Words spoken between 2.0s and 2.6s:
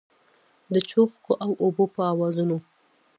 آوازونو